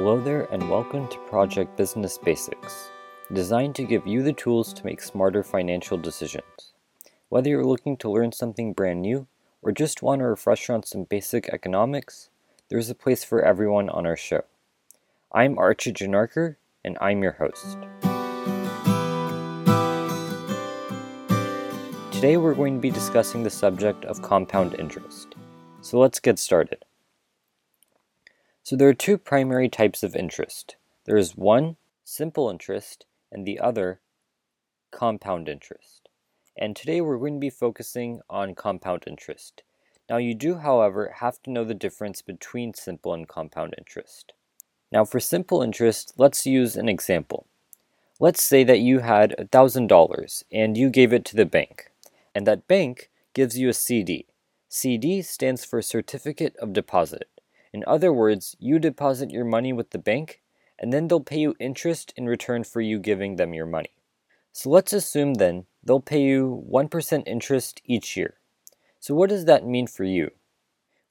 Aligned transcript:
Hello 0.00 0.20
there, 0.20 0.46
and 0.52 0.70
welcome 0.70 1.08
to 1.08 1.18
Project 1.28 1.76
Business 1.76 2.18
Basics, 2.18 2.88
designed 3.32 3.74
to 3.74 3.82
give 3.82 4.06
you 4.06 4.22
the 4.22 4.32
tools 4.32 4.72
to 4.74 4.86
make 4.86 5.02
smarter 5.02 5.42
financial 5.42 5.98
decisions. 5.98 6.72
Whether 7.30 7.50
you're 7.50 7.66
looking 7.66 7.96
to 7.96 8.08
learn 8.08 8.30
something 8.30 8.74
brand 8.74 9.02
new 9.02 9.26
or 9.60 9.72
just 9.72 10.00
want 10.00 10.20
to 10.20 10.26
refresh 10.26 10.70
on 10.70 10.84
some 10.84 11.02
basic 11.02 11.48
economics, 11.48 12.30
there's 12.68 12.88
a 12.88 12.94
place 12.94 13.24
for 13.24 13.42
everyone 13.42 13.88
on 13.88 14.06
our 14.06 14.16
show. 14.16 14.44
I'm 15.32 15.56
Archit 15.56 15.94
Janarkar, 15.94 16.54
and 16.84 16.96
I'm 17.00 17.20
your 17.20 17.32
host. 17.32 17.76
Today 22.12 22.36
we're 22.36 22.54
going 22.54 22.74
to 22.76 22.80
be 22.80 22.92
discussing 22.92 23.42
the 23.42 23.50
subject 23.50 24.04
of 24.04 24.22
compound 24.22 24.76
interest. 24.78 25.34
So 25.80 25.98
let's 25.98 26.20
get 26.20 26.38
started. 26.38 26.84
So 28.68 28.76
there 28.76 28.90
are 28.90 28.92
two 28.92 29.16
primary 29.16 29.70
types 29.70 30.02
of 30.02 30.14
interest. 30.14 30.76
There 31.06 31.16
is 31.16 31.38
one, 31.38 31.76
simple 32.04 32.50
interest, 32.50 33.06
and 33.32 33.46
the 33.46 33.58
other, 33.58 34.00
compound 34.90 35.48
interest. 35.48 36.10
And 36.54 36.76
today 36.76 37.00
we're 37.00 37.16
going 37.16 37.36
to 37.36 37.40
be 37.40 37.48
focusing 37.48 38.20
on 38.28 38.54
compound 38.54 39.04
interest. 39.06 39.62
Now 40.10 40.18
you 40.18 40.34
do, 40.34 40.56
however, 40.56 41.14
have 41.20 41.40
to 41.44 41.50
know 41.50 41.64
the 41.64 41.72
difference 41.72 42.20
between 42.20 42.74
simple 42.74 43.14
and 43.14 43.26
compound 43.26 43.74
interest. 43.78 44.34
Now 44.92 45.06
for 45.06 45.18
simple 45.18 45.62
interest, 45.62 46.12
let's 46.18 46.44
use 46.44 46.76
an 46.76 46.90
example. 46.90 47.46
Let's 48.20 48.42
say 48.42 48.64
that 48.64 48.80
you 48.80 48.98
had 48.98 49.34
$1,000 49.38 50.44
and 50.52 50.76
you 50.76 50.90
gave 50.90 51.14
it 51.14 51.24
to 51.24 51.36
the 51.36 51.46
bank, 51.46 51.90
and 52.34 52.46
that 52.46 52.68
bank 52.68 53.08
gives 53.32 53.58
you 53.58 53.70
a 53.70 53.72
CD. 53.72 54.26
CD 54.68 55.22
stands 55.22 55.64
for 55.64 55.80
Certificate 55.80 56.54
of 56.58 56.74
Deposit. 56.74 57.30
In 57.78 57.84
other 57.86 58.12
words, 58.12 58.56
you 58.58 58.80
deposit 58.80 59.30
your 59.30 59.44
money 59.44 59.72
with 59.72 59.90
the 59.90 60.00
bank, 60.00 60.42
and 60.80 60.92
then 60.92 61.06
they'll 61.06 61.20
pay 61.20 61.38
you 61.38 61.54
interest 61.60 62.12
in 62.16 62.26
return 62.26 62.64
for 62.64 62.80
you 62.80 62.98
giving 62.98 63.36
them 63.36 63.54
your 63.54 63.66
money. 63.66 63.92
So 64.50 64.68
let's 64.68 64.92
assume 64.92 65.34
then 65.34 65.66
they'll 65.84 66.00
pay 66.00 66.20
you 66.20 66.64
1% 66.68 67.22
interest 67.24 67.80
each 67.84 68.16
year. 68.16 68.34
So 68.98 69.14
what 69.14 69.30
does 69.30 69.44
that 69.44 69.64
mean 69.64 69.86
for 69.86 70.02
you? 70.02 70.32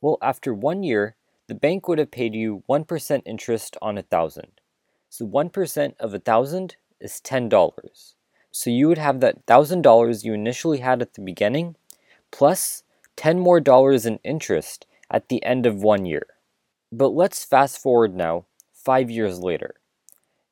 Well, 0.02 0.18
after 0.22 0.54
one 0.54 0.84
year, 0.84 1.16
the 1.48 1.56
bank 1.56 1.88
would 1.88 2.00
have 2.00 2.12
paid 2.12 2.36
you 2.36 2.64
1% 2.70 3.22
interest 3.26 3.78
on 3.82 3.98
a 3.98 4.02
thousand. 4.02 4.60
So 5.08 5.26
1% 5.26 5.94
of 6.02 6.14
a 6.14 6.20
thousand 6.20 6.76
is 7.00 7.22
$10. 7.24 8.14
So 8.52 8.70
you 8.70 8.90
would 8.90 8.98
have 8.98 9.22
that 9.22 9.46
$1,000 9.46 10.26
you 10.26 10.34
initially 10.34 10.80
had 10.80 11.02
at 11.02 11.14
the 11.14 11.22
beginning, 11.22 11.78
plus 12.30 12.84
10 13.16 13.40
more 13.40 13.62
dollars 13.62 14.06
in 14.06 14.20
interest 14.26 14.86
at 15.10 15.30
the 15.30 15.42
end 15.46 15.66
of 15.66 15.82
one 15.82 16.06
year. 16.06 16.26
But 16.92 17.10
let's 17.10 17.44
fast 17.44 17.82
forward 17.82 18.16
now, 18.16 18.46
five 18.72 19.12
years 19.12 19.40
later. 19.40 19.76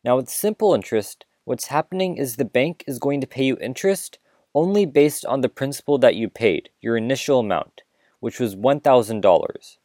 Now, 0.04 0.18
with 0.18 0.28
simple 0.28 0.74
interest, 0.74 1.26
what's 1.46 1.68
happening 1.68 2.18
is 2.18 2.36
the 2.36 2.44
bank 2.44 2.84
is 2.86 3.00
going 3.00 3.22
to 3.22 3.28
pay 3.28 3.46
you 3.46 3.58
interest 3.62 4.20
only 4.54 4.86
based 4.86 5.26
on 5.26 5.40
the 5.42 5.50
principal 5.50 5.98
that 6.00 6.16
you 6.16 6.30
paid, 6.30 6.70
your 6.82 6.98
initial 6.98 7.40
amount, 7.40 7.84
which 8.20 8.40
was 8.40 8.56
$1,000. 8.56 9.78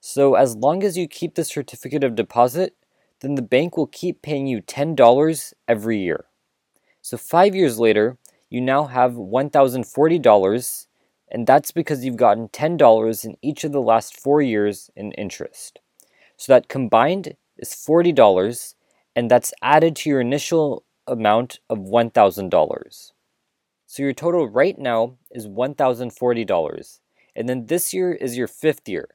So, 0.00 0.34
as 0.34 0.56
long 0.56 0.82
as 0.82 0.98
you 0.98 1.06
keep 1.06 1.36
the 1.36 1.44
certificate 1.44 2.02
of 2.02 2.16
deposit, 2.16 2.74
then 3.20 3.36
the 3.36 3.42
bank 3.42 3.76
will 3.76 3.86
keep 3.86 4.20
paying 4.20 4.48
you 4.48 4.60
$10 4.62 5.54
every 5.68 5.98
year. 5.98 6.26
So, 7.02 7.16
five 7.16 7.54
years 7.54 7.78
later, 7.78 8.18
you 8.50 8.60
now 8.60 8.86
have 8.86 9.12
$1,040, 9.12 10.86
and 11.30 11.46
that's 11.46 11.70
because 11.70 12.04
you've 12.04 12.16
gotten 12.16 12.48
$10 12.48 13.24
in 13.24 13.36
each 13.42 13.62
of 13.62 13.72
the 13.72 13.80
last 13.80 14.18
four 14.18 14.42
years 14.42 14.90
in 14.96 15.12
interest. 15.12 15.80
So 16.44 16.52
that 16.52 16.68
combined 16.68 17.36
is 17.56 17.70
$40 17.70 18.74
and 19.16 19.30
that's 19.30 19.54
added 19.62 19.96
to 19.96 20.10
your 20.10 20.20
initial 20.20 20.84
amount 21.06 21.58
of 21.70 21.78
$1,000. 21.78 23.12
So 23.86 24.02
your 24.02 24.12
total 24.12 24.46
right 24.46 24.78
now 24.78 25.16
is 25.30 25.46
$1,040. 25.46 27.00
And 27.34 27.48
then 27.48 27.64
this 27.64 27.94
year 27.94 28.12
is 28.12 28.36
your 28.36 28.46
fifth 28.46 28.86
year. 28.86 29.08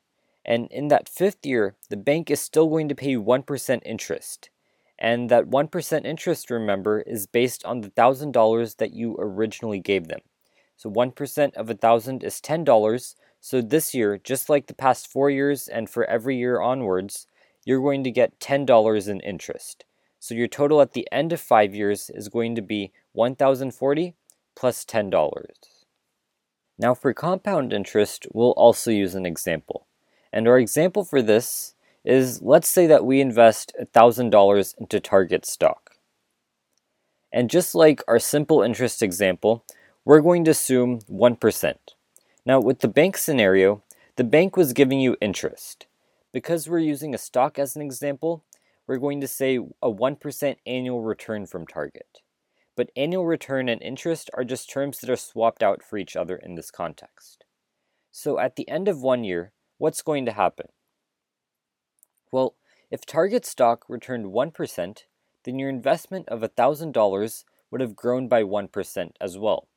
And 0.44 0.72
in 0.72 0.88
that 0.88 1.08
fifth 1.08 1.46
year, 1.46 1.76
the 1.92 1.98
bank 1.98 2.32
is 2.32 2.42
still 2.42 2.68
going 2.68 2.90
to 2.90 2.96
pay 2.96 3.12
you 3.12 3.22
1% 3.22 3.80
interest. 3.86 4.50
And 4.98 5.30
that 5.30 5.52
1% 5.52 6.06
interest, 6.06 6.50
remember, 6.50 7.02
is 7.02 7.28
based 7.28 7.64
on 7.64 7.82
the 7.82 7.92
$1,000 7.92 8.78
that 8.78 8.94
you 8.94 9.16
originally 9.20 9.80
gave 9.80 10.08
them. 10.08 10.22
So 10.78 10.90
1% 10.90 11.54
of 11.54 11.68
1000 11.68 12.24
is 12.24 12.42
$10, 12.42 13.16
so 13.42 13.62
this 13.62 13.94
year, 13.94 14.20
just 14.22 14.50
like 14.50 14.68
the 14.68 14.74
past 14.74 15.08
four 15.08 15.30
years 15.30 15.68
and 15.68 15.90
for 15.90 16.06
every 16.06 16.38
year 16.38 16.62
onwards, 16.62 17.28
you're 17.66 17.82
going 17.82 18.04
to 18.04 18.12
get 18.12 18.40
$10 18.40 19.08
in 19.08 19.20
interest. 19.22 19.86
So 20.20 20.36
your 20.36 20.48
total 20.48 20.82
at 20.82 20.94
the 20.94 21.08
end 21.12 21.32
of 21.32 21.40
five 21.40 21.74
years 21.74 22.10
is 22.14 22.28
going 22.28 22.56
to 22.56 22.62
be 22.62 22.92
$1,040 23.16 24.14
plus 24.56 24.84
$10. 24.84 25.46
Now 26.78 26.94
for 26.94 27.14
compound 27.14 27.72
interest, 27.72 28.28
we'll 28.34 28.52
also 28.52 28.92
use 28.92 29.16
an 29.16 29.26
example. 29.26 29.88
And 30.32 30.48
our 30.48 30.60
example 30.60 31.04
for 31.04 31.22
this 31.22 31.76
is 32.04 32.42
let's 32.42 32.70
say 32.70 32.88
that 32.88 33.06
we 33.06 33.22
invest 33.22 33.74
$1,000 33.80 34.76
into 34.80 35.00
Target 35.00 35.46
stock. 35.46 35.96
And 37.32 37.50
just 37.50 37.76
like 37.76 38.02
our 38.08 38.20
simple 38.20 38.62
interest 38.62 39.02
example, 39.02 39.64
we're 40.04 40.22
going 40.22 40.44
to 40.46 40.52
assume 40.52 41.00
1%. 41.02 41.76
Now, 42.50 42.60
with 42.60 42.80
the 42.80 42.88
bank 42.88 43.16
scenario, 43.16 43.84
the 44.16 44.24
bank 44.24 44.58
was 44.58 44.74
giving 44.74 45.00
you 45.00 45.16
interest. 45.22 45.86
Because 46.34 46.68
we're 46.68 46.80
using 46.80 47.14
a 47.14 47.20
stock 47.20 47.60
as 47.60 47.76
an 47.76 47.84
example, 47.84 48.44
we're 48.88 48.98
going 48.98 49.22
to 49.22 49.28
say 49.28 49.60
a 49.84 49.92
1% 49.92 50.56
annual 50.66 51.02
return 51.04 51.46
from 51.46 51.68
Target. 51.68 52.24
But 52.76 52.90
annual 52.96 53.28
return 53.28 53.70
and 53.70 53.80
interest 53.84 54.32
are 54.34 54.44
just 54.44 54.68
terms 54.68 54.98
that 54.98 55.12
are 55.12 55.16
swapped 55.16 55.62
out 55.62 55.84
for 55.84 56.00
each 56.00 56.16
other 56.16 56.38
in 56.38 56.56
this 56.56 56.72
context. 56.72 57.46
So 58.12 58.40
at 58.40 58.56
the 58.56 58.68
end 58.68 58.88
of 58.88 59.00
one 59.00 59.24
year, 59.24 59.52
what's 59.78 60.02
going 60.02 60.26
to 60.26 60.32
happen? 60.32 60.70
Well, 62.32 62.56
if 62.90 63.06
Target 63.06 63.46
stock 63.46 63.86
returned 63.88 64.26
1%, 64.26 65.04
then 65.44 65.60
your 65.60 65.70
investment 65.70 66.28
of 66.30 66.42
$1,000 66.42 67.44
would 67.70 67.82
have 67.82 67.96
grown 67.96 68.28
by 68.28 68.42
1% 68.42 69.12
as 69.22 69.38
well. 69.38 69.68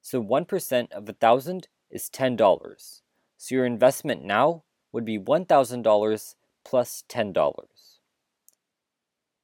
So 0.00 0.22
1% 0.22 0.92
of 0.92 1.08
1000 1.08 1.66
is 1.90 2.10
$10. 2.10 3.00
So 3.36 3.54
your 3.54 3.66
investment 3.66 4.24
now 4.24 4.64
would 4.92 5.04
be 5.04 5.18
$1,000 5.18 6.34
plus 6.64 7.04
$10. 7.08 7.54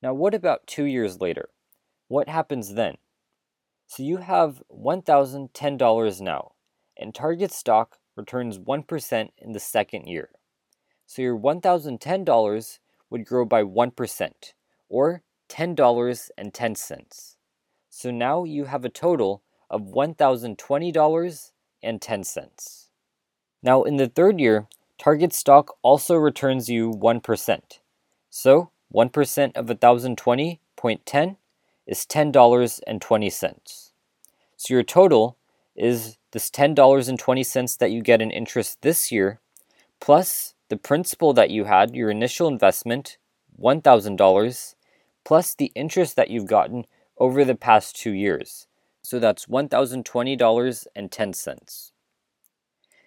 Now, 0.02 0.14
what 0.14 0.34
about 0.34 0.66
two 0.66 0.84
years 0.84 1.20
later? 1.20 1.50
What 2.08 2.28
happens 2.28 2.74
then? 2.74 2.96
So 3.86 4.02
you 4.02 4.18
have 4.18 4.62
$1,010 4.72 6.20
now, 6.20 6.52
and 6.96 7.14
Target 7.14 7.52
stock 7.52 7.98
returns 8.16 8.58
1% 8.58 9.28
in 9.38 9.52
the 9.52 9.60
second 9.60 10.06
year. 10.06 10.30
So 11.06 11.22
your 11.22 11.38
$1,010 11.38 12.78
would 13.10 13.26
grow 13.26 13.44
by 13.44 13.64
1%, 13.64 14.32
or 14.88 15.22
$10.10. 15.48 17.36
So 17.88 18.10
now 18.10 18.44
you 18.44 18.64
have 18.66 18.84
a 18.84 18.88
total 18.88 19.42
of 19.68 19.82
$1,020 19.82 21.50
and 21.82 22.00
10 22.00 22.24
cents. 22.24 22.88
Now, 23.62 23.82
in 23.82 23.96
the 23.96 24.08
third 24.08 24.40
year, 24.40 24.66
Target 24.98 25.32
stock 25.32 25.76
also 25.82 26.14
returns 26.16 26.68
you 26.68 26.90
1%. 26.90 27.60
So, 28.28 28.70
1% 28.94 29.56
of 29.56 29.66
1020.10 29.66 31.36
is 31.86 32.06
$10.20. 32.06 33.90
So, 34.56 34.74
your 34.74 34.82
total 34.82 35.36
is 35.74 36.18
this 36.32 36.50
$10.20 36.50 37.78
that 37.78 37.90
you 37.90 38.02
get 38.02 38.20
in 38.20 38.30
interest 38.30 38.82
this 38.82 39.10
year, 39.10 39.40
plus 40.00 40.54
the 40.68 40.76
principal 40.76 41.32
that 41.32 41.50
you 41.50 41.64
had, 41.64 41.94
your 41.94 42.10
initial 42.10 42.46
investment, 42.46 43.16
$1,000, 43.60 44.74
plus 45.24 45.54
the 45.54 45.72
interest 45.74 46.16
that 46.16 46.30
you've 46.30 46.46
gotten 46.46 46.86
over 47.18 47.44
the 47.44 47.54
past 47.54 47.96
two 47.96 48.12
years. 48.12 48.66
So 49.10 49.18
that's 49.18 49.46
$1,020.10. 49.46 51.90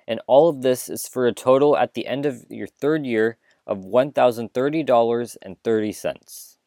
And 0.05 0.19
all 0.27 0.49
of 0.49 0.61
this 0.61 0.89
is 0.89 1.07
for 1.07 1.25
a 1.25 1.31
total 1.31 1.77
at 1.77 1.93
the 1.93 2.07
end 2.07 2.25
of 2.25 2.45
your 2.49 2.67
third 2.67 3.05
year 3.05 3.37
of 3.65 3.85
$1,030.30. 3.85 6.57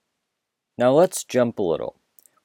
Now 0.78 0.92
let's 0.92 1.22
jump 1.22 1.58
a 1.58 1.62
little. 1.62 1.96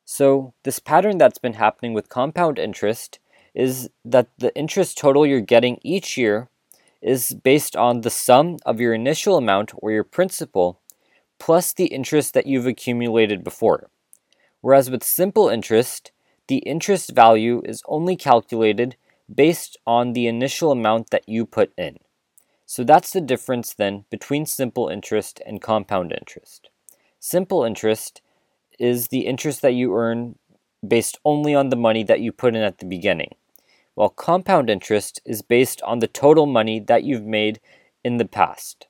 So 0.05 0.55
this 0.63 0.79
pattern 0.79 1.19
that's 1.19 1.39
been 1.39 1.55
happening 1.55 1.93
with 1.93 2.09
compound 2.09 2.57
interest 2.57 3.19
is 3.53 3.91
that 4.05 4.29
the 4.39 4.55
interest 4.55 4.97
total 4.97 5.27
you're 5.27 5.41
getting 5.41 5.81
each 5.83 6.17
year 6.17 6.49
is 7.03 7.35
based 7.35 7.75
on 7.75 8.03
the 8.03 8.11
sum 8.11 8.59
of 8.65 8.79
your 8.79 8.95
initial 8.95 9.37
amount 9.37 9.73
or 9.79 9.91
your 9.91 10.05
principal 10.05 10.79
plus 11.41 11.73
the 11.73 11.87
interest 11.87 12.33
that 12.35 12.47
you've 12.47 12.67
accumulated 12.67 13.43
before. 13.43 13.91
Whereas 14.61 14.89
with 14.89 15.03
simple 15.03 15.49
interest, 15.49 16.13
the 16.47 16.59
interest 16.59 17.11
value 17.11 17.61
is 17.65 17.83
only 17.89 18.15
calculated 18.15 18.95
based 19.33 19.77
on 19.87 20.13
the 20.13 20.27
initial 20.27 20.73
amount 20.73 21.11
that 21.11 21.29
you 21.29 21.47
put 21.47 21.73
in. 21.77 21.97
So 22.67 22.85
that's 22.85 23.13
the 23.13 23.21
difference 23.21 23.75
then 23.75 24.05
between 24.11 24.47
simple 24.47 24.89
interest 24.89 25.41
and 25.47 25.61
compound 25.61 26.13
interest. 26.13 26.71
Simple 27.19 27.65
interest 27.65 28.23
is 28.79 29.09
the 29.09 29.27
interest 29.27 29.63
that 29.63 29.75
you 29.75 29.95
earn 29.95 30.39
based 30.87 31.19
only 31.25 31.55
on 31.55 31.69
the 31.69 31.77
money 31.77 32.03
that 32.05 32.21
you 32.21 32.33
put 32.33 32.55
in 32.55 32.63
at 32.63 32.79
the 32.79 32.87
beginning 32.87 33.35
while 34.01 34.09
compound 34.09 34.71
interest 34.71 35.21
is 35.27 35.43
based 35.43 35.83
on 35.83 35.99
the 35.99 36.07
total 36.07 36.47
money 36.47 36.81
that 36.81 37.05
you've 37.05 37.27
made 37.27 37.61
in 38.03 38.17
the 38.17 38.25
past. 38.25 38.87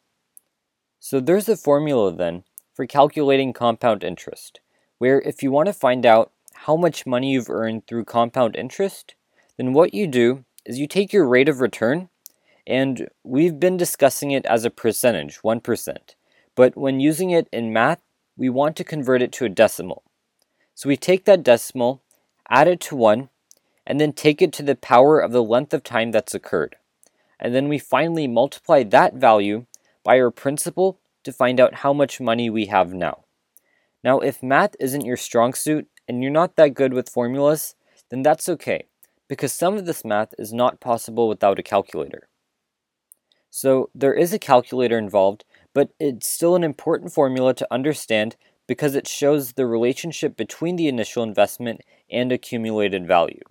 So 1.01 1.19
there's 1.19 1.49
a 1.49 1.57
formula 1.57 2.15
then 2.15 2.45
for 2.75 2.87
calculating 2.87 3.53
compound 3.53 4.05
interest, 4.05 4.61
where 4.99 5.21
if 5.23 5.43
you 5.43 5.51
want 5.51 5.67
to 5.67 5.73
find 5.73 6.07
out 6.07 6.31
how 6.55 6.77
much 6.77 7.07
money 7.07 7.33
you've 7.33 7.51
earned 7.51 7.89
through 7.89 8.05
compound 8.05 8.55
interest, 8.55 9.17
then 9.57 9.73
what 9.73 9.95
you 9.95 10.07
do 10.07 10.45
is 10.65 10.79
you 10.79 10.87
take 10.87 11.13
your 11.13 11.27
rate 11.27 11.49
of 11.49 11.61
return, 11.61 12.09
and 12.67 13.09
we've 13.25 13.59
been 13.59 13.77
discussing 13.77 14.31
it 14.31 14.47
as 14.47 14.65
a 14.65 14.71
percentage, 14.71 15.41
1%. 15.43 15.97
But 16.55 16.77
when 16.77 17.01
using 17.01 17.31
it 17.31 17.49
in 17.53 17.73
math, 17.73 18.01
we 18.37 18.49
want 18.49 18.77
to 18.77 18.85
convert 18.85 19.23
it 19.23 19.33
to 19.33 19.45
a 19.45 19.49
decimal. 19.49 20.03
So 20.75 20.89
we 20.89 20.97
take 20.97 21.25
that 21.25 21.43
decimal, 21.43 22.03
add 22.49 22.69
it 22.69 22.81
to 22.81 22.97
1, 22.97 23.29
and 23.87 24.01
then 24.01 24.13
take 24.13 24.41
it 24.41 24.53
to 24.55 24.63
the 24.63 24.77
power 24.77 25.19
of 25.19 25.33
the 25.33 25.43
length 25.43 25.75
of 25.75 25.83
time 25.83 26.11
that's 26.11 26.35
occurred. 26.35 26.77
And 27.39 27.55
then 27.55 27.69
we 27.69 27.79
finally 27.79 28.27
multiply 28.27 28.83
that 28.85 29.15
value 29.15 29.67
by 30.05 30.21
our 30.21 30.31
principal 30.31 30.99
to 31.25 31.33
find 31.33 31.59
out 31.61 31.77
how 31.77 31.93
much 31.93 32.21
money 32.21 32.49
we 32.49 32.67
have 32.67 32.93
now. 32.93 33.25
Now, 34.03 34.21
if 34.21 34.43
math 34.43 34.77
isn't 34.81 35.05
your 35.05 35.17
strong 35.17 35.53
suit 35.55 35.89
and 36.07 36.23
you're 36.23 36.33
not 36.33 36.57
that 36.57 36.75
good 36.75 36.95
with 36.95 37.09
formulas, 37.09 37.75
then 38.11 38.23
that's 38.23 38.49
okay, 38.49 38.87
because 39.31 39.53
some 39.53 39.77
of 39.77 39.87
this 39.87 40.05
math 40.05 40.35
is 40.39 40.53
not 40.53 40.81
possible 40.81 41.29
without 41.29 41.61
a 41.61 41.63
calculator. 41.63 42.27
So, 43.49 43.89
there 43.95 44.13
is 44.13 44.33
a 44.33 44.41
calculator 44.41 44.99
involved, 44.99 45.45
but 45.73 45.91
it's 46.01 46.29
still 46.29 46.57
an 46.57 46.65
important 46.65 47.13
formula 47.13 47.55
to 47.55 47.69
understand 47.71 48.35
because 48.67 48.97
it 48.97 49.07
shows 49.07 49.53
the 49.53 49.69
relationship 49.69 50.37
between 50.37 50.75
the 50.75 50.89
initial 50.89 51.23
investment 51.23 51.83
and 52.11 52.33
accumulated 52.33 53.07
value. 53.07 53.45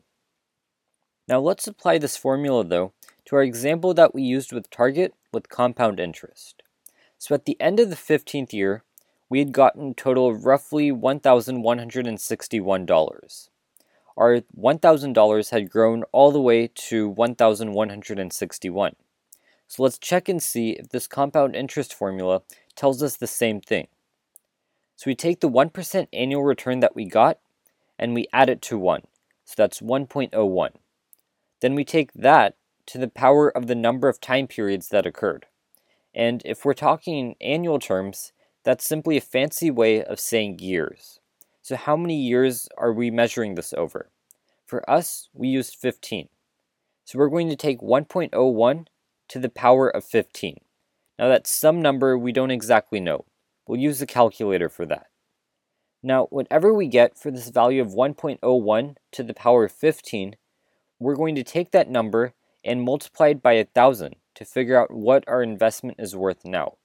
Now 1.29 1.39
let's 1.39 1.65
apply 1.65 1.97
this 1.97 2.17
formula 2.17 2.65
though 2.65 2.91
to 3.25 3.37
our 3.37 3.43
example 3.43 3.93
that 3.93 4.13
we 4.13 4.21
used 4.21 4.51
with 4.51 4.69
target 4.69 5.13
with 5.31 5.47
compound 5.47 6.01
interest. 6.01 6.61
So 7.17 7.33
at 7.35 7.45
the 7.45 7.55
end 7.61 7.79
of 7.79 7.89
the 7.89 7.95
15th 7.95 8.51
year, 8.51 8.83
we 9.29 9.39
had 9.39 9.53
gotten 9.53 9.91
a 9.91 9.93
total 9.93 10.27
of 10.27 10.45
roughly 10.45 10.91
$1,161. 10.91 13.49
Our 14.19 14.41
$1,000 14.41 15.49
had 15.49 15.69
grown 15.69 16.03
all 16.11 16.31
the 16.33 16.41
way 16.41 16.67
to 16.67 17.07
1,161. 17.07 18.95
So 19.67 19.83
let's 19.83 19.97
check 19.97 20.27
and 20.27 20.43
see 20.43 20.71
if 20.71 20.89
this 20.89 21.07
compound 21.07 21.55
interest 21.55 21.93
formula 21.93 22.41
tells 22.75 23.01
us 23.01 23.15
the 23.15 23.27
same 23.27 23.61
thing. 23.61 23.87
So 24.97 25.03
we 25.07 25.15
take 25.15 25.39
the 25.39 25.49
1% 25.49 26.07
annual 26.11 26.43
return 26.43 26.81
that 26.81 26.95
we 26.95 27.05
got 27.05 27.39
and 27.97 28.13
we 28.13 28.27
add 28.33 28.49
it 28.49 28.61
to 28.63 28.77
1. 28.77 29.03
So 29.45 29.53
that's 29.55 29.79
1.01. 29.79 30.71
Then 31.61 31.75
we 31.75 31.85
take 31.85 32.11
that 32.11 32.57
to 32.87 32.97
the 32.97 33.07
power 33.07 33.49
of 33.49 33.67
the 33.67 33.75
number 33.75 34.09
of 34.09 34.19
time 34.19 34.47
periods 34.47 34.89
that 34.89 35.05
occurred. 35.05 35.45
And 36.13 36.41
if 36.43 36.65
we're 36.65 36.73
talking 36.73 37.17
in 37.17 37.35
annual 37.39 37.79
terms, 37.79 38.33
that's 38.65 38.85
simply 38.85 39.15
a 39.15 39.21
fancy 39.21 39.71
way 39.71 40.03
of 40.03 40.19
saying 40.19 40.59
years. 40.59 41.18
So 41.69 41.75
how 41.75 41.95
many 41.95 42.15
years 42.15 42.67
are 42.79 42.91
we 42.91 43.11
measuring 43.11 43.53
this 43.53 43.75
over? 43.77 44.09
For 44.65 44.89
us, 44.89 45.29
we 45.35 45.49
used 45.49 45.75
15. 45.75 46.27
So 47.05 47.19
we're 47.19 47.29
going 47.29 47.47
to 47.47 47.55
take 47.55 47.79
1.01 47.79 48.87
to 49.27 49.39
the 49.39 49.49
power 49.49 49.87
of 49.87 50.03
15. 50.03 50.61
Now 51.19 51.27
that's 51.27 51.51
some 51.51 51.79
number 51.79 52.17
we 52.17 52.31
don't 52.31 52.49
exactly 52.49 52.99
know. 52.99 53.25
We'll 53.67 53.79
use 53.79 53.99
the 53.99 54.07
calculator 54.07 54.67
for 54.67 54.87
that. 54.87 55.09
Now, 56.01 56.25
whatever 56.31 56.73
we 56.73 56.87
get 56.87 57.19
for 57.19 57.29
this 57.29 57.49
value 57.49 57.83
of 57.83 57.89
1.01 57.89 58.95
to 59.11 59.21
the 59.21 59.33
power 59.35 59.65
of 59.65 59.71
15 59.71 60.37
we're 60.97 61.15
going 61.15 61.35
to 61.35 61.43
take 61.43 61.69
that 61.69 61.87
number 61.87 62.33
and 62.65 62.81
multiply 62.81 63.27
it 63.27 63.43
by 63.43 63.53
a 63.53 63.65
thousand 63.65 64.15
to 64.33 64.43
figure 64.43 64.81
out 64.81 64.89
what 64.91 65.23
our 65.27 65.43
investment 65.43 65.97
is 65.99 66.15
worth 66.15 66.43
now. 66.45 66.77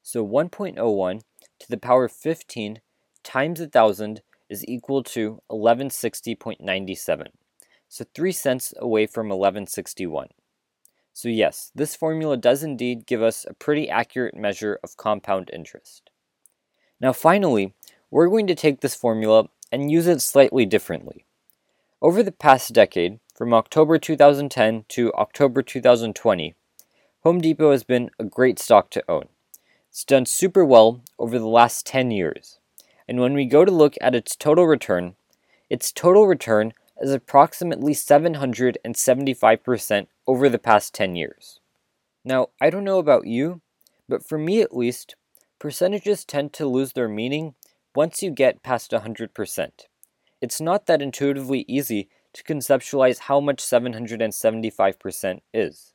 So 0.00 0.24
1.01 0.24 1.22
to 1.58 1.68
the 1.68 1.76
power 1.76 2.04
of 2.04 2.12
15 2.12 2.80
times 3.22 3.60
a 3.60 3.66
thousand 3.66 4.22
is 4.48 4.66
equal 4.66 5.02
to 5.02 5.40
1160.97. 5.50 7.26
So 7.88 8.04
3 8.14 8.32
cents 8.32 8.74
away 8.78 9.06
from 9.06 9.28
1161. 9.28 10.28
So 11.12 11.28
yes, 11.28 11.70
this 11.74 11.94
formula 11.94 12.36
does 12.36 12.62
indeed 12.62 13.06
give 13.06 13.22
us 13.22 13.44
a 13.48 13.54
pretty 13.54 13.88
accurate 13.88 14.34
measure 14.34 14.78
of 14.82 14.96
compound 14.96 15.50
interest. 15.52 16.10
Now 17.00 17.12
finally, 17.12 17.74
we're 18.10 18.28
going 18.28 18.46
to 18.46 18.54
take 18.54 18.80
this 18.80 18.94
formula 18.94 19.48
and 19.70 19.90
use 19.90 20.06
it 20.06 20.20
slightly 20.20 20.66
differently. 20.66 21.24
Over 22.00 22.22
the 22.22 22.32
past 22.32 22.72
decade, 22.72 23.20
from 23.34 23.54
October 23.54 23.98
2010 23.98 24.84
to 24.88 25.12
October 25.14 25.62
2020, 25.62 26.54
Home 27.22 27.40
Depot 27.40 27.70
has 27.70 27.84
been 27.84 28.10
a 28.18 28.24
great 28.24 28.58
stock 28.58 28.90
to 28.90 29.04
own. 29.08 29.28
It's 29.88 30.04
done 30.04 30.26
super 30.26 30.64
well 30.64 31.02
over 31.18 31.38
the 31.38 31.46
last 31.46 31.86
10 31.86 32.10
years. 32.10 32.58
And 33.12 33.20
when 33.20 33.34
we 33.34 33.44
go 33.44 33.66
to 33.66 33.70
look 33.70 33.96
at 34.00 34.14
its 34.14 34.34
total 34.34 34.66
return, 34.66 35.16
its 35.68 35.92
total 35.92 36.26
return 36.26 36.72
is 36.98 37.12
approximately 37.12 37.92
775% 37.92 40.06
over 40.26 40.48
the 40.48 40.58
past 40.58 40.94
10 40.94 41.14
years. 41.14 41.60
Now, 42.24 42.48
I 42.58 42.70
don't 42.70 42.84
know 42.84 42.98
about 42.98 43.26
you, 43.26 43.60
but 44.08 44.26
for 44.26 44.38
me 44.38 44.62
at 44.62 44.74
least, 44.74 45.14
percentages 45.58 46.24
tend 46.24 46.54
to 46.54 46.64
lose 46.64 46.94
their 46.94 47.06
meaning 47.06 47.54
once 47.94 48.22
you 48.22 48.30
get 48.30 48.62
past 48.62 48.92
100%. 48.92 49.70
It's 50.40 50.60
not 50.62 50.86
that 50.86 51.02
intuitively 51.02 51.66
easy 51.68 52.08
to 52.32 52.42
conceptualize 52.42 53.18
how 53.18 53.40
much 53.40 53.58
775% 53.58 55.40
is. 55.52 55.92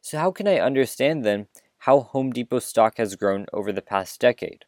So, 0.00 0.16
how 0.16 0.30
can 0.30 0.48
I 0.48 0.60
understand 0.60 1.26
then 1.26 1.48
how 1.80 2.00
Home 2.00 2.30
Depot 2.30 2.60
stock 2.60 2.96
has 2.96 3.16
grown 3.16 3.44
over 3.52 3.70
the 3.70 3.82
past 3.82 4.18
decade? 4.18 4.64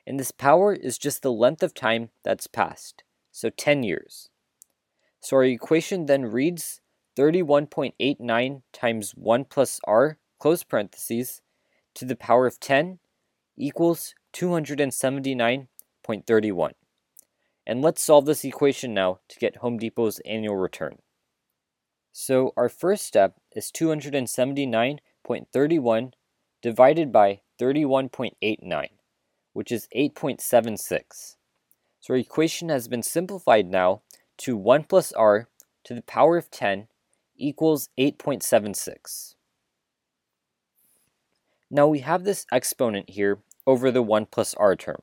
And 0.07 0.19
this 0.19 0.31
power 0.31 0.73
is 0.73 0.97
just 0.97 1.21
the 1.21 1.31
length 1.31 1.61
of 1.61 1.75
time 1.75 2.09
that's 2.23 2.47
passed, 2.47 3.03
so 3.31 3.51
10 3.51 3.83
years. 3.83 4.29
So 5.19 5.35
our 5.37 5.43
equation 5.43 6.07
then 6.07 6.25
reads 6.25 6.81
31.89 7.15 8.63
times 8.73 9.11
1 9.11 9.45
plus 9.45 9.79
r, 9.85 10.17
close 10.39 10.63
parentheses, 10.63 11.43
to 11.93 12.05
the 12.05 12.15
power 12.15 12.47
of 12.47 12.59
10 12.59 12.97
equals 13.55 14.15
279.31. 14.33 16.71
And 17.67 17.83
let's 17.83 18.01
solve 18.01 18.25
this 18.25 18.43
equation 18.43 18.95
now 18.95 19.19
to 19.29 19.37
get 19.37 19.57
Home 19.57 19.77
Depot's 19.77 20.19
annual 20.25 20.55
return. 20.55 20.97
So 22.11 22.53
our 22.57 22.69
first 22.69 23.05
step 23.05 23.35
is 23.55 23.71
279.31 25.27 26.13
divided 26.61 27.11
by 27.11 27.41
31.89 27.59 28.89
which 29.53 29.71
is 29.71 29.87
8.76. 29.95 31.35
So 31.99 32.13
our 32.13 32.17
equation 32.17 32.69
has 32.69 32.87
been 32.87 33.03
simplified 33.03 33.67
now 33.67 34.01
to 34.37 34.57
1 34.57 34.85
plus 34.85 35.11
r 35.13 35.47
to 35.83 35.93
the 35.93 36.01
power 36.01 36.37
of 36.37 36.49
10 36.51 36.87
equals 37.37 37.89
8.76. 37.99 39.35
Now 41.69 41.87
we 41.87 41.99
have 41.99 42.23
this 42.23 42.45
exponent 42.51 43.09
here 43.09 43.39
over 43.65 43.91
the 43.91 44.01
1 44.01 44.27
plus 44.27 44.53
r 44.55 44.75
term. 44.75 45.01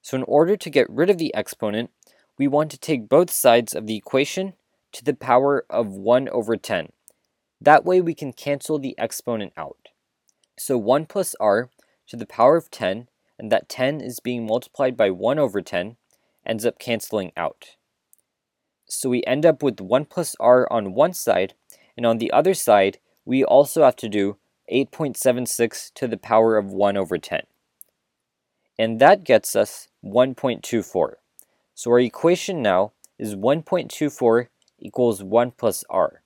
So 0.00 0.16
in 0.16 0.24
order 0.24 0.56
to 0.56 0.70
get 0.70 0.90
rid 0.90 1.10
of 1.10 1.18
the 1.18 1.34
exponent, 1.34 1.90
we 2.38 2.48
want 2.48 2.70
to 2.72 2.78
take 2.78 3.08
both 3.08 3.30
sides 3.30 3.74
of 3.74 3.86
the 3.86 3.96
equation 3.96 4.54
to 4.92 5.04
the 5.04 5.14
power 5.14 5.64
of 5.70 5.88
1 5.88 6.28
over 6.28 6.56
10. 6.56 6.92
That 7.64 7.84
way 7.84 8.00
we 8.00 8.14
can 8.14 8.32
cancel 8.32 8.80
the 8.80 8.98
exponent 8.98 9.52
out. 9.56 9.90
So 10.58 10.76
1 10.76 11.06
plus 11.06 11.36
r 11.38 11.70
to 12.08 12.16
the 12.16 12.26
power 12.26 12.56
of 12.56 12.72
10 12.72 13.06
and 13.38 13.52
that 13.52 13.68
10 13.68 14.00
is 14.00 14.18
being 14.18 14.44
multiplied 14.44 14.96
by 14.96 15.10
1 15.10 15.38
over 15.38 15.62
10 15.62 15.96
ends 16.44 16.66
up 16.66 16.80
canceling 16.80 17.30
out. 17.36 17.76
So 18.88 19.08
we 19.08 19.22
end 19.28 19.46
up 19.46 19.62
with 19.62 19.80
1 19.80 20.06
plus 20.06 20.34
r 20.40 20.66
on 20.72 20.92
one 20.92 21.14
side, 21.14 21.54
and 21.96 22.04
on 22.04 22.18
the 22.18 22.32
other 22.32 22.52
side, 22.52 22.98
we 23.24 23.44
also 23.44 23.84
have 23.84 23.96
to 23.96 24.08
do 24.08 24.38
8.76 24.70 25.94
to 25.94 26.08
the 26.08 26.16
power 26.16 26.56
of 26.56 26.72
1 26.72 26.96
over 26.96 27.16
10. 27.16 27.42
And 28.76 29.00
that 29.00 29.22
gets 29.22 29.54
us 29.54 29.86
1.24. 30.04 31.12
So 31.74 31.90
our 31.92 32.00
equation 32.00 32.60
now 32.60 32.92
is 33.20 33.36
1.24 33.36 34.48
equals 34.80 35.22
1 35.22 35.52
plus 35.52 35.84
r. 35.88 36.21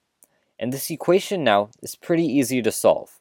And 0.58 0.72
this 0.72 0.90
equation 0.90 1.44
now 1.44 1.70
is 1.82 1.96
pretty 1.96 2.24
easy 2.24 2.62
to 2.62 2.72
solve. 2.72 3.20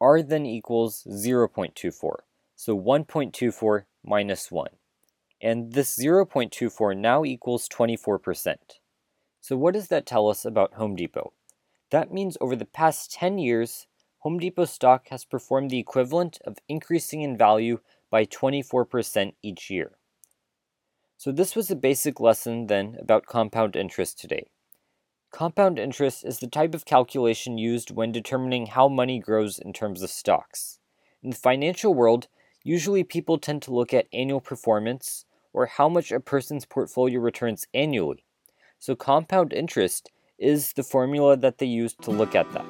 r 0.00 0.22
then 0.22 0.44
equals 0.44 1.04
0.24. 1.08 2.16
So 2.56 2.78
1.24 2.78 3.84
minus 4.04 4.50
1. 4.50 4.68
And 5.40 5.72
this 5.72 5.96
0.24 5.96 6.96
now 6.96 7.24
equals 7.24 7.68
24%. 7.68 8.56
So 9.40 9.56
what 9.56 9.74
does 9.74 9.88
that 9.88 10.06
tell 10.06 10.28
us 10.28 10.44
about 10.44 10.74
Home 10.74 10.96
Depot? 10.96 11.32
That 11.90 12.12
means 12.12 12.38
over 12.40 12.56
the 12.56 12.64
past 12.64 13.12
10 13.12 13.38
years, 13.38 13.86
Home 14.20 14.38
Depot 14.38 14.64
stock 14.64 15.08
has 15.08 15.24
performed 15.24 15.70
the 15.70 15.78
equivalent 15.78 16.38
of 16.46 16.56
increasing 16.66 17.20
in 17.20 17.36
value 17.36 17.80
by 18.10 18.24
24% 18.24 19.34
each 19.42 19.68
year. 19.68 19.92
So 21.18 21.30
this 21.30 21.54
was 21.54 21.70
a 21.70 21.76
basic 21.76 22.20
lesson 22.20 22.66
then 22.66 22.96
about 22.98 23.26
compound 23.26 23.76
interest 23.76 24.18
today. 24.18 24.48
Compound 25.34 25.78
interest 25.78 26.24
is 26.24 26.38
the 26.38 26.46
type 26.46 26.74
of 26.74 26.84
calculation 26.84 27.58
used 27.58 27.90
when 27.90 28.12
determining 28.12 28.66
how 28.66 28.88
money 28.88 29.18
grows 29.18 29.58
in 29.58 29.72
terms 29.72 30.02
of 30.02 30.10
stocks. 30.10 30.78
In 31.22 31.30
the 31.30 31.36
financial 31.36 31.92
world, 31.92 32.28
Usually, 32.66 33.04
people 33.04 33.36
tend 33.36 33.60
to 33.62 33.74
look 33.74 33.92
at 33.92 34.06
annual 34.10 34.40
performance 34.40 35.26
or 35.52 35.66
how 35.66 35.86
much 35.86 36.10
a 36.10 36.18
person's 36.18 36.64
portfolio 36.64 37.20
returns 37.20 37.66
annually. 37.74 38.24
So, 38.78 38.96
compound 38.96 39.52
interest 39.52 40.10
is 40.38 40.72
the 40.72 40.82
formula 40.82 41.36
that 41.36 41.58
they 41.58 41.66
use 41.66 41.92
to 42.00 42.10
look 42.10 42.34
at 42.34 42.50
that. 42.52 42.64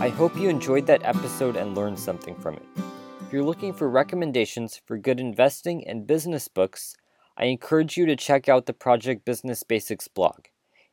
I 0.00 0.08
hope 0.08 0.38
you 0.38 0.48
enjoyed 0.48 0.86
that 0.86 1.04
episode 1.04 1.56
and 1.56 1.76
learned 1.76 1.98
something 1.98 2.34
from 2.36 2.54
it. 2.54 2.66
If 3.20 3.30
you're 3.30 3.44
looking 3.44 3.74
for 3.74 3.90
recommendations 3.90 4.80
for 4.86 4.96
good 4.96 5.20
investing 5.20 5.86
and 5.86 6.06
business 6.06 6.48
books, 6.48 6.96
I 7.40 7.46
encourage 7.46 7.96
you 7.96 8.04
to 8.04 8.16
check 8.16 8.50
out 8.50 8.66
the 8.66 8.74
Project 8.74 9.24
Business 9.24 9.62
Basics 9.62 10.08
blog 10.08 10.40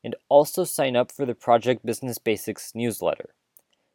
and 0.02 0.16
also 0.30 0.64
sign 0.64 0.96
up 0.96 1.12
for 1.12 1.26
the 1.26 1.36
Project 1.36 1.86
Business 1.86 2.20
Basics 2.20 2.72
newsletter. 2.74 3.36